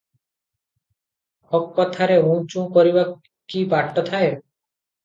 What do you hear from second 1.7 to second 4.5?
କଥାରେ ଉଁ ଚୁ କରିବାକୁ କି ବାଟ ଥାଏ?